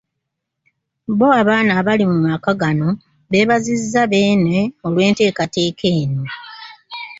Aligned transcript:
Bo 1.17 1.27
abaana 1.41 1.71
abali 1.79 2.03
mu 2.11 2.17
maka 2.27 2.51
gano 2.61 2.89
beebazizza 3.29 4.01
Beene 4.11 4.59
olw'enteekateeka 4.85 5.85
eno. 6.01 6.23